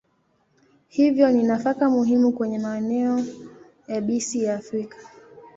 [0.87, 3.21] Hivyo ni nafaka muhimu kwenye maeneo
[3.87, 4.97] yabisi ya Afrika.